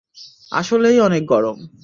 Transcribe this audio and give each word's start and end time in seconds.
আসলেই 0.51 0.97
অনেক 0.99 1.23
গরম। 1.25 1.57